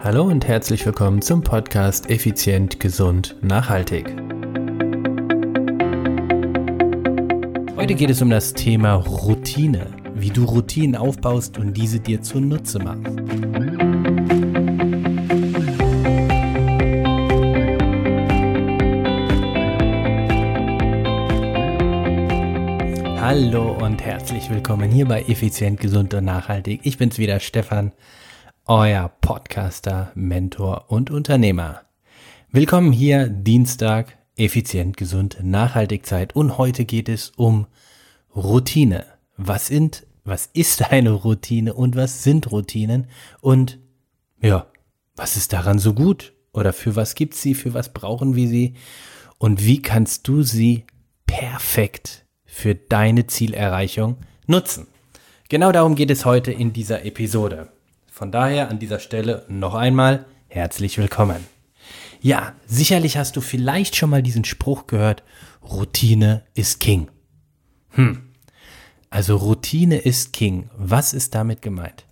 [0.00, 4.06] Hallo und herzlich willkommen zum Podcast Effizient, Gesund, Nachhaltig.
[7.76, 12.78] Heute geht es um das Thema Routine, wie du Routinen aufbaust und diese dir zunutze
[12.78, 13.18] machst.
[23.20, 26.82] Hallo und herzlich willkommen hier bei Effizient, Gesund und Nachhaltig.
[26.84, 27.90] Ich bin's wieder, Stefan
[28.68, 31.80] euer Podcaster, Mentor und Unternehmer.
[32.50, 37.66] Willkommen hier Dienstag, effizient, gesund, nachhaltig Zeit und heute geht es um
[38.36, 39.06] Routine.
[39.38, 43.06] Was sind, was ist eine Routine und was sind Routinen
[43.40, 43.78] und
[44.42, 44.66] ja,
[45.16, 48.74] was ist daran so gut oder für was gibt's sie, für was brauchen wir sie
[49.38, 50.84] und wie kannst du sie
[51.24, 54.88] perfekt für deine Zielerreichung nutzen?
[55.48, 57.70] Genau darum geht es heute in dieser Episode.
[58.18, 61.46] Von daher an dieser Stelle noch einmal herzlich willkommen.
[62.20, 65.22] Ja, sicherlich hast du vielleicht schon mal diesen Spruch gehört,
[65.62, 67.12] Routine ist King.
[67.90, 68.32] Hm.
[69.08, 70.68] Also Routine ist King.
[70.76, 72.06] Was ist damit gemeint?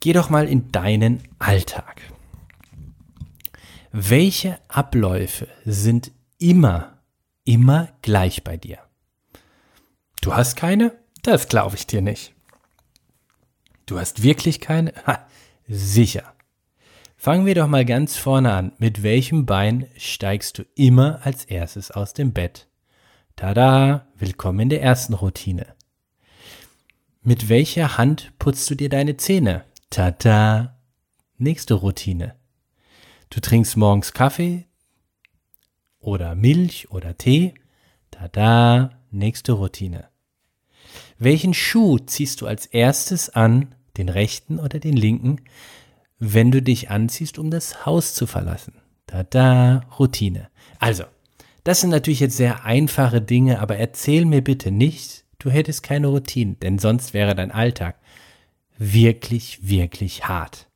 [0.00, 2.00] Geh doch mal in deinen Alltag.
[3.92, 6.98] Welche Abläufe sind immer,
[7.44, 8.78] immer gleich bei dir?
[10.22, 10.98] Du hast keine?
[11.22, 12.35] Das glaube ich dir nicht.
[13.86, 14.92] Du hast wirklich keine?
[15.06, 15.28] Ha,
[15.68, 16.34] sicher.
[17.16, 18.72] Fangen wir doch mal ganz vorne an.
[18.78, 22.66] Mit welchem Bein steigst du immer als erstes aus dem Bett?
[23.36, 25.66] Tada, willkommen in der ersten Routine.
[27.22, 29.64] Mit welcher Hand putzt du dir deine Zähne?
[29.88, 30.80] Tada,
[31.38, 32.34] nächste Routine.
[33.30, 34.66] Du trinkst morgens Kaffee
[36.00, 37.54] oder Milch oder Tee?
[38.10, 40.08] Tada, nächste Routine.
[41.18, 45.40] Welchen Schuh ziehst du als erstes an, den rechten oder den linken,
[46.18, 48.74] wenn du dich anziehst, um das Haus zu verlassen?
[49.06, 50.48] Tada, Routine.
[50.78, 51.04] Also,
[51.64, 56.08] das sind natürlich jetzt sehr einfache Dinge, aber erzähl mir bitte nicht, du hättest keine
[56.08, 57.96] Routine, denn sonst wäre dein Alltag
[58.78, 60.68] wirklich, wirklich hart.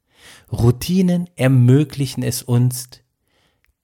[0.52, 2.88] Routinen ermöglichen es uns,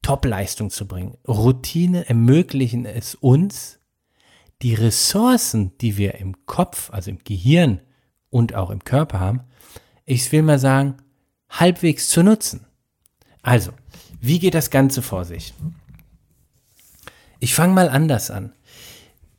[0.02, 1.16] Topleistung zu bringen.
[1.26, 3.80] Routinen ermöglichen es uns,
[4.62, 7.80] die Ressourcen, die wir im Kopf, also im Gehirn
[8.36, 9.40] und auch im Körper haben,
[10.04, 10.98] ich will mal sagen,
[11.48, 12.66] halbwegs zu nutzen.
[13.40, 13.72] Also,
[14.20, 15.54] wie geht das Ganze vor sich?
[17.40, 18.52] Ich fange mal anders an.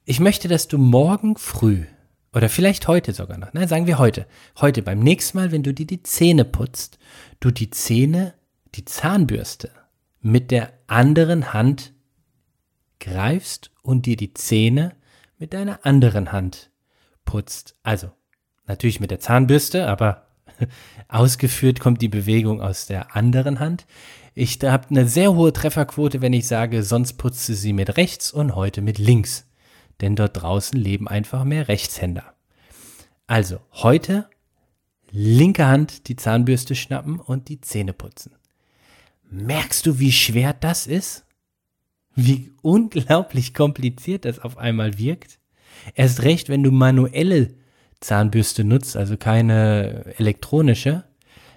[0.04, 1.86] Ich möchte, dass du morgen früh
[2.34, 4.26] oder vielleicht heute sogar noch, nein, sagen wir heute,
[4.60, 6.98] heute beim nächsten Mal, wenn du dir die Zähne putzt,
[7.40, 8.34] du die Zähne,
[8.74, 9.70] die Zahnbürste
[10.22, 11.94] mit der anderen Hand
[13.00, 14.96] greifst und dir die Zähne
[15.38, 16.72] mit deiner anderen Hand
[17.26, 17.76] putzt.
[17.84, 18.12] Also
[18.68, 20.28] natürlich mit der Zahnbürste, aber
[21.08, 23.86] ausgeführt kommt die Bewegung aus der anderen Hand.
[24.36, 28.56] Ich habe eine sehr hohe Trefferquote, wenn ich sage, sonst putzte sie mit rechts und
[28.56, 29.46] heute mit links.
[30.02, 32.36] Denn dort draußen leben einfach mehr Rechtshänder.
[33.26, 34.30] Also heute
[35.12, 38.36] linke Hand die Zahnbürste schnappen und die Zähne putzen.
[39.30, 41.26] Merkst du, wie schwer das ist?
[42.16, 45.40] Wie unglaublich kompliziert das auf einmal wirkt?
[45.96, 47.57] Erst recht, wenn du manuelle
[48.00, 51.04] Zahnbürste nutzt, also keine elektronische,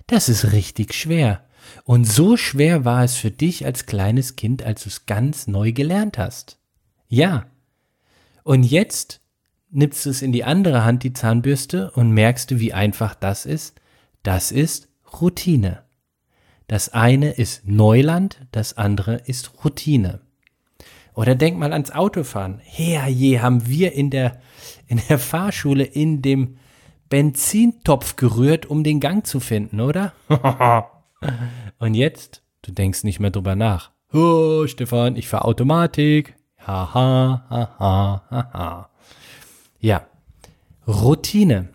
[0.06, 1.44] das ist richtig schwer.
[1.84, 5.72] Und so schwer war es für dich als kleines Kind, als du es ganz neu
[5.72, 6.58] gelernt hast.
[7.08, 7.46] Ja.
[8.42, 9.20] Und jetzt
[9.70, 13.46] nimmst du es in die andere Hand, die Zahnbürste, und merkst du, wie einfach das
[13.46, 13.80] ist.
[14.22, 14.88] Das ist
[15.20, 15.84] Routine.
[16.66, 20.20] Das eine ist Neuland, das andere ist Routine.
[21.14, 22.60] Oder denk mal ans Autofahren.
[22.62, 24.40] Herrje, haben wir in der,
[24.86, 26.56] in der Fahrschule in dem
[27.08, 30.12] Benzintopf gerührt, um den Gang zu finden, oder?
[31.78, 33.90] Und jetzt, du denkst nicht mehr drüber nach.
[34.12, 36.36] Oh, Stefan, ich fahr Automatik.
[36.58, 38.90] Haha, haha, haha.
[39.80, 40.06] Ja,
[40.86, 41.68] Routine.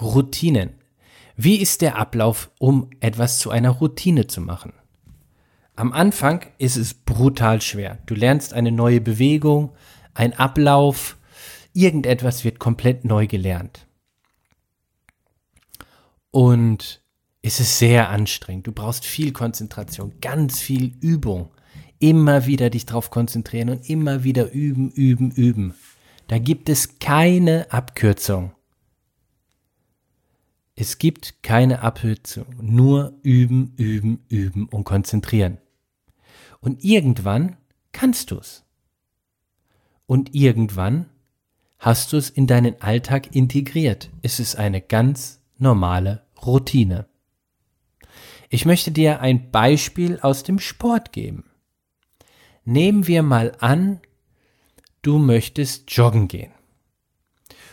[0.00, 0.74] Routinen.
[1.36, 4.72] Wie ist der Ablauf, um etwas zu einer Routine zu machen?
[5.76, 7.98] Am Anfang ist es brutal schwer.
[8.06, 9.72] Du lernst eine neue Bewegung,
[10.14, 11.16] ein Ablauf,
[11.72, 13.86] irgendetwas wird komplett neu gelernt.
[16.30, 17.02] Und
[17.42, 18.66] es ist sehr anstrengend.
[18.66, 21.50] Du brauchst viel Konzentration, ganz viel Übung.
[21.98, 25.74] Immer wieder dich drauf konzentrieren und immer wieder üben, üben, üben.
[26.28, 28.52] Da gibt es keine Abkürzung.
[30.76, 32.46] Es gibt keine Abkürzung.
[32.60, 35.58] Nur üben, üben, üben und konzentrieren.
[36.64, 37.58] Und irgendwann
[37.92, 38.64] kannst du es.
[40.06, 41.10] Und irgendwann
[41.78, 44.08] hast du es in deinen Alltag integriert.
[44.22, 47.06] Es ist eine ganz normale Routine.
[48.48, 51.50] Ich möchte dir ein Beispiel aus dem Sport geben.
[52.64, 54.00] Nehmen wir mal an,
[55.02, 56.54] du möchtest joggen gehen.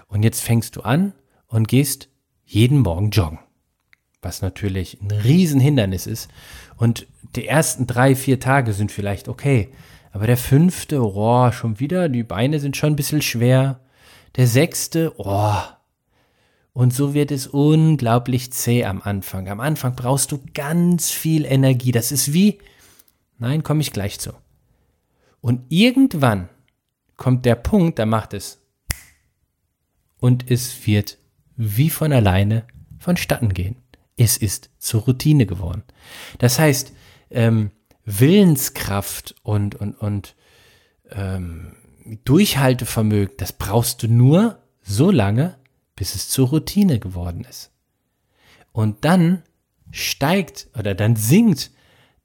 [0.08, 1.14] Und jetzt fängst du an
[1.48, 2.10] und gehst
[2.44, 3.40] jeden Morgen joggen.
[4.22, 6.30] Was natürlich ein Riesenhindernis ist.
[6.78, 9.70] Und die ersten drei, vier Tage sind vielleicht okay.
[10.12, 13.80] Aber der fünfte, oh, schon wieder, die Beine sind schon ein bisschen schwer.
[14.36, 15.56] Der sechste, oh.
[16.74, 19.50] Und so wird es unglaublich zäh am Anfang.
[19.50, 21.92] Am Anfang brauchst du ganz viel Energie.
[21.92, 22.60] Das ist wie,
[23.40, 24.32] nein, komme ich gleich zu.
[25.42, 26.50] Und irgendwann
[27.18, 28.62] kommt der Punkt, da macht es
[30.20, 31.18] und es wird
[31.58, 32.66] wie von alleine
[33.00, 33.81] vonstatten gehen.
[34.24, 35.82] Es ist zur Routine geworden.
[36.38, 36.94] Das heißt,
[37.32, 37.72] ähm,
[38.06, 40.36] Willenskraft und, und, und
[41.10, 41.76] ähm,
[42.24, 45.58] Durchhaltevermögen, das brauchst du nur so lange,
[45.96, 47.72] bis es zur Routine geworden ist.
[48.72, 49.42] Und dann
[49.90, 51.72] steigt oder dann sinkt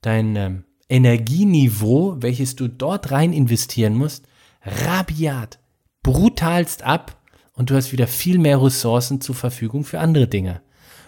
[0.03, 4.27] dein ähm, Energieniveau, welches du dort rein investieren musst,
[4.63, 5.59] rabiat,
[6.03, 7.17] brutalst ab
[7.55, 10.61] und du hast wieder viel mehr Ressourcen zur Verfügung für andere Dinge.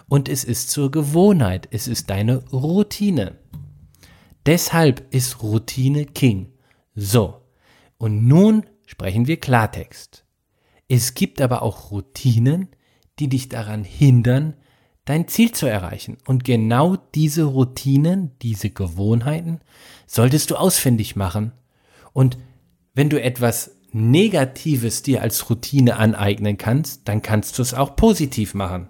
[0.08, 3.36] Und es ist zur Gewohnheit, es ist deine Routine.
[4.46, 6.52] Deshalb ist Routine King.
[6.94, 7.42] So,
[7.98, 10.24] und nun sprechen wir Klartext.
[10.88, 12.68] Es gibt aber auch Routinen,
[13.18, 14.54] die dich daran hindern,
[15.04, 16.16] dein Ziel zu erreichen.
[16.26, 19.60] Und genau diese Routinen, diese Gewohnheiten,
[20.06, 21.52] solltest du ausfindig machen.
[22.12, 22.38] Und
[22.94, 28.54] wenn du etwas Negatives dir als Routine aneignen kannst, dann kannst du es auch positiv
[28.54, 28.88] machen.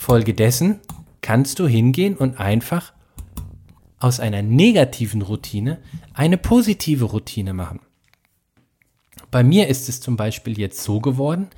[0.00, 0.80] Folgedessen
[1.20, 2.94] kannst du hingehen und einfach
[3.98, 5.78] aus einer negativen Routine
[6.14, 7.80] eine positive Routine machen.
[9.30, 11.48] Bei mir ist es zum Beispiel jetzt so geworden,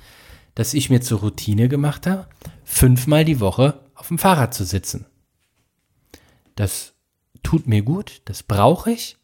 [0.55, 2.27] dass ich mir zur Routine gemacht habe,
[2.65, 5.05] fünfmal die Woche auf dem Fahrrad zu sitzen.
[6.55, 6.95] Das
[7.43, 9.15] tut mir gut, das brauche ich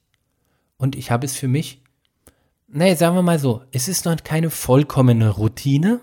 [0.78, 1.82] und ich habe es für mich,
[2.70, 6.00] naja, sagen wir mal so, es ist noch keine vollkommene Routine,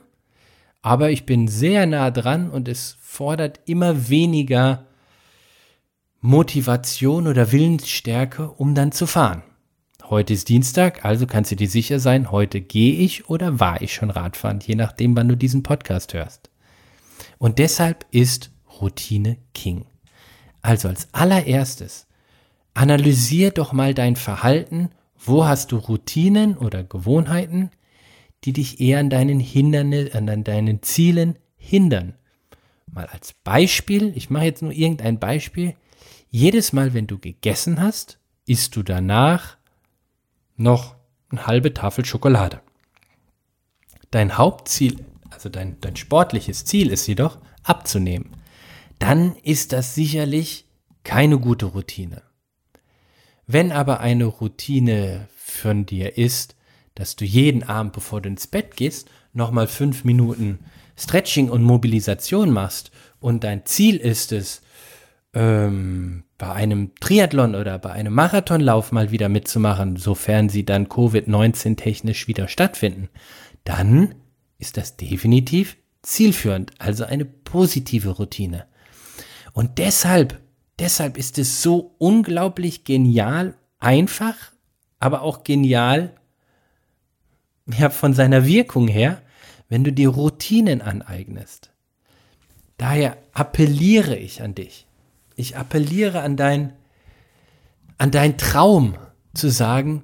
[0.86, 4.86] aber ich bin sehr nah dran und es fordert immer weniger
[6.20, 9.42] Motivation oder Willensstärke, um dann zu fahren.
[10.04, 13.94] Heute ist Dienstag, also kannst du dir sicher sein, heute gehe ich oder war ich
[13.94, 16.50] schon Radfahren, je nachdem, wann du diesen Podcast hörst.
[17.38, 19.86] Und deshalb ist Routine King.
[20.62, 22.06] Also als allererstes,
[22.74, 27.72] analysier doch mal dein Verhalten, wo hast du Routinen oder Gewohnheiten,
[28.46, 32.14] die dich eher an deinen Hindernissen, an deinen Zielen hindern.
[32.86, 35.74] Mal als Beispiel, ich mache jetzt nur irgendein Beispiel,
[36.30, 39.56] jedes Mal, wenn du gegessen hast, isst du danach
[40.56, 40.94] noch
[41.28, 42.62] eine halbe Tafel Schokolade.
[44.12, 48.30] Dein Hauptziel, also dein, dein sportliches Ziel ist jedoch abzunehmen.
[49.00, 50.66] Dann ist das sicherlich
[51.02, 52.22] keine gute Routine.
[53.46, 56.55] Wenn aber eine Routine von dir ist,
[56.96, 60.58] dass du jeden Abend, bevor du ins Bett gehst, nochmal fünf Minuten
[60.96, 62.90] Stretching und Mobilisation machst
[63.20, 64.62] und dein Ziel ist es,
[65.34, 71.76] ähm, bei einem Triathlon oder bei einem Marathonlauf mal wieder mitzumachen, sofern sie dann Covid-19
[71.76, 73.08] technisch wieder stattfinden,
[73.64, 74.14] dann
[74.58, 78.66] ist das definitiv zielführend, also eine positive Routine.
[79.52, 80.40] Und deshalb,
[80.78, 84.36] deshalb ist es so unglaublich genial, einfach,
[84.98, 86.14] aber auch genial,
[87.66, 89.22] ja, von seiner Wirkung her,
[89.68, 91.70] wenn du dir Routinen aneignest.
[92.78, 94.86] Daher appelliere ich an dich
[95.36, 96.72] ich appelliere an dein,
[97.98, 98.96] an dein Traum
[99.34, 100.02] zu sagen,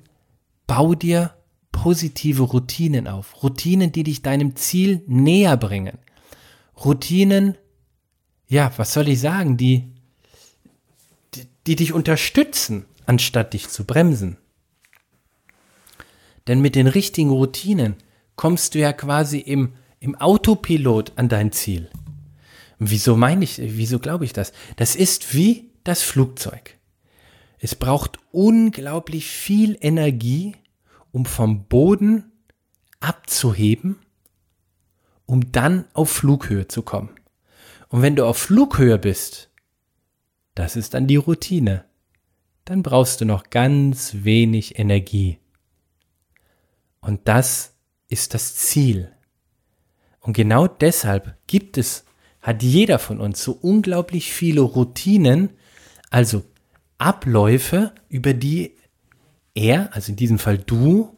[0.66, 1.34] bau dir
[1.72, 3.42] positive Routinen auf.
[3.42, 5.98] Routinen, die dich deinem Ziel näher bringen.
[6.84, 7.56] Routinen,
[8.46, 9.90] ja, was soll ich sagen, die,
[11.34, 14.36] die, die dich unterstützen, anstatt dich zu bremsen.
[16.46, 17.96] Denn mit den richtigen Routinen
[18.36, 21.88] kommst du ja quasi im, im Autopilot an dein Ziel.
[22.78, 24.52] Wieso meine ich, wieso glaube ich das?
[24.76, 26.76] Das ist wie das Flugzeug.
[27.58, 30.56] Es braucht unglaublich viel Energie,
[31.12, 32.32] um vom Boden
[32.98, 34.00] abzuheben,
[35.26, 37.10] um dann auf Flughöhe zu kommen.
[37.88, 39.50] Und wenn du auf Flughöhe bist,
[40.54, 41.84] das ist dann die Routine,
[42.64, 45.38] dann brauchst du noch ganz wenig Energie.
[47.02, 47.74] Und das
[48.08, 49.12] ist das Ziel.
[50.20, 52.04] Und genau deshalb gibt es
[52.40, 55.50] hat jeder von uns so unglaublich viele Routinen,
[56.10, 56.42] also
[56.98, 58.76] Abläufe, über die
[59.54, 61.16] er, also in diesem Fall du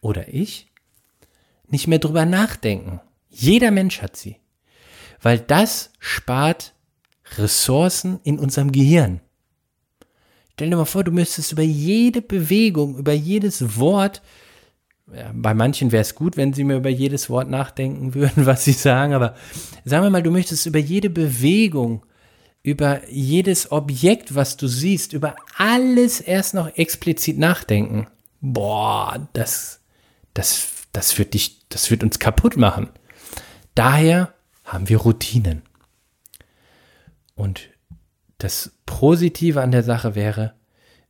[0.00, 0.70] oder ich,
[1.68, 3.00] nicht mehr drüber nachdenken.
[3.30, 4.36] Jeder Mensch hat sie.
[5.20, 6.74] Weil das spart
[7.38, 9.20] Ressourcen in unserem Gehirn.
[10.52, 14.22] Stell dir mal vor, du müsstest über jede Bewegung, über jedes Wort,
[15.12, 18.64] ja, bei manchen wäre es gut, wenn sie mir über jedes Wort nachdenken würden, was
[18.64, 19.34] sie sagen, aber
[19.84, 22.04] sagen wir mal, du möchtest über jede Bewegung,
[22.62, 28.06] über jedes Objekt, was du siehst, über alles erst noch explizit nachdenken.
[28.40, 29.80] Boah, das,
[30.32, 32.88] das, das wird dich, das wird uns kaputt machen.
[33.74, 34.32] Daher
[34.64, 35.62] haben wir Routinen.
[37.34, 37.68] Und
[38.38, 40.54] das Positive an der Sache wäre,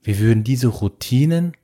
[0.03, 1.57] wir würden diese Routinen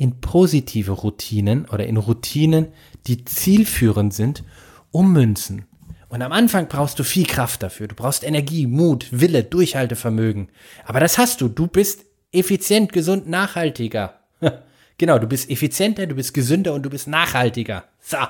[0.00, 2.68] in positive Routinen oder in Routinen,
[3.06, 4.44] die zielführend sind,
[4.90, 5.66] ummünzen.
[6.08, 7.86] Und am Anfang brauchst du viel Kraft dafür.
[7.86, 10.48] Du brauchst Energie, Mut, Wille, Durchhaltevermögen.
[10.84, 11.48] Aber das hast du.
[11.48, 14.20] Du bist effizient, gesund, nachhaltiger.
[14.98, 17.84] genau, du bist effizienter, du bist gesünder und du bist nachhaltiger.
[18.00, 18.18] So.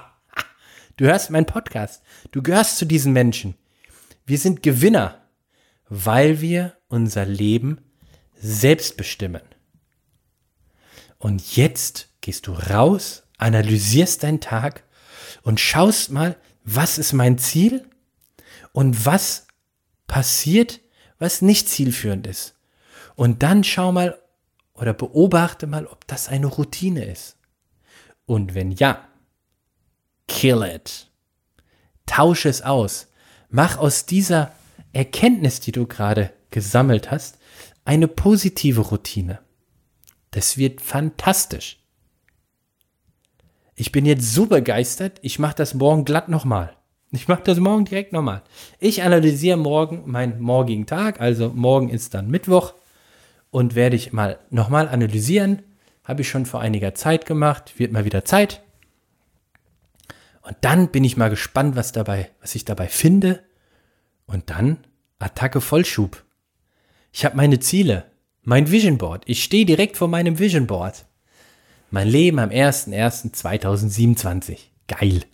[0.97, 2.03] Du hörst meinen Podcast.
[2.31, 3.55] Du gehörst zu diesen Menschen.
[4.27, 5.21] Wir sind Gewinner
[5.91, 7.79] weil wir unser Leben
[8.37, 9.43] selbst bestimmen.
[11.21, 14.85] Und jetzt gehst du raus, analysierst deinen Tag
[15.43, 17.89] und schaust mal, was ist mein Ziel
[18.73, 19.47] und was
[20.07, 20.81] passiert,
[21.19, 22.55] was nicht zielführend ist.
[23.17, 24.19] Und dann schau mal
[24.73, 27.37] oder beobachte mal, ob das eine Routine ist.
[28.25, 29.07] Und wenn ja,
[30.27, 31.11] kill it.
[32.07, 33.09] Tausche es aus.
[33.51, 34.53] Mach aus dieser
[34.95, 37.37] Erkenntnis, die du gerade gesammelt hast,
[37.85, 39.41] eine positive Routine.
[40.31, 41.79] Das wird fantastisch.
[43.75, 46.77] Ich bin jetzt so begeistert, ich mache das morgen glatt nochmal.
[47.13, 48.43] Ich mache das morgen direkt nochmal.
[48.79, 52.75] Ich analysiere morgen meinen morgigen Tag, also morgen ist dann Mittwoch
[53.51, 55.63] und werde ich mal nochmal analysieren.
[56.05, 58.63] Habe ich schon vor einiger Zeit gemacht, wird mal wieder Zeit.
[60.43, 63.43] Und dann bin ich mal gespannt, was dabei, was ich dabei finde
[64.27, 64.79] und dann
[65.19, 66.25] Attacke Vollschub.
[67.13, 68.10] Ich habe meine Ziele,
[68.43, 69.25] mein Vision Board.
[69.27, 71.07] Ich stehe direkt vor meinem Vision Board.
[71.91, 74.59] Mein Leben am 01.01.2027.
[74.87, 75.25] Geil.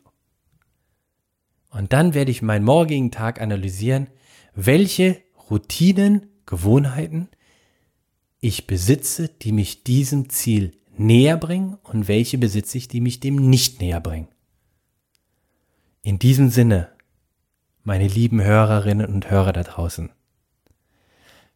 [1.70, 4.06] Und dann werde ich meinen morgigen Tag analysieren,
[4.54, 5.20] welche
[5.50, 7.28] Routinen, Gewohnheiten
[8.40, 13.50] ich besitze, die mich diesem Ziel näher bringen und welche besitze ich, die mich dem
[13.50, 14.28] nicht näher bringen.
[16.02, 16.90] In diesem Sinne,
[17.82, 20.10] meine lieben Hörerinnen und Hörer da draußen.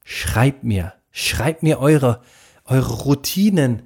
[0.03, 2.23] Schreibt mir, schreibt mir eure,
[2.65, 3.83] eure Routinen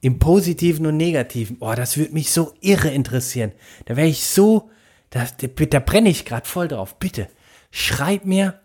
[0.00, 1.58] im Positiven und Negativen.
[1.60, 3.52] Oh, das würde mich so irre interessieren.
[3.86, 4.70] Da wäre ich so,
[5.10, 6.98] da, da brenne ich gerade voll drauf.
[6.98, 7.28] Bitte,
[7.70, 8.60] schreibt mir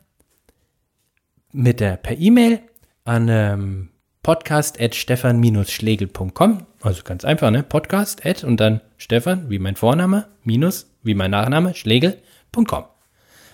[1.52, 2.62] mit der per E-Mail
[3.06, 3.90] an ähm,
[4.24, 6.66] podcast.stefan-schlegel.com.
[6.82, 7.64] Also ganz einfach, ne?
[7.64, 12.86] Podcast at und dann Stefan, wie mein Vorname, minus, wie mein Nachname, schlegel.com.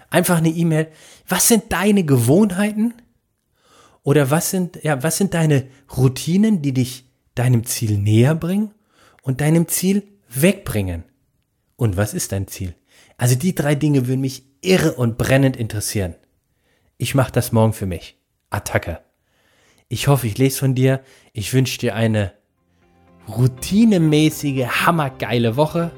[0.10, 0.88] Einfach eine E-Mail.
[1.28, 2.96] Was sind deine Gewohnheiten?
[4.06, 5.66] Oder was sind, ja, was sind deine
[5.98, 8.72] Routinen, die dich deinem Ziel näher bringen
[9.24, 11.04] und deinem Ziel wegbringen?
[11.76, 12.76] Und was ist dein Ziel?
[13.18, 16.14] Also die drei Dinge würden mich irre und brennend interessieren.
[16.98, 18.20] Ich mache das morgen für mich.
[18.52, 19.00] Attacke.
[19.88, 21.02] Ich hoffe, ich lese von dir.
[21.34, 22.32] Ich wünsche dir eine
[23.28, 25.90] routinemäßige, hammergeile Woche.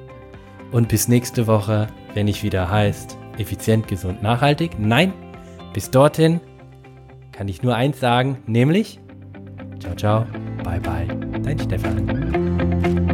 [0.72, 4.80] Und bis nächste Woche, wenn ich wieder heißt, effizient, gesund, nachhaltig.
[4.80, 5.12] Nein,
[5.74, 6.40] bis dorthin
[7.38, 9.00] kann ich nur eins sagen, nämlich
[9.80, 10.26] ciao, ciao,
[10.64, 11.06] bye, bye,
[11.44, 13.14] dein Stefan.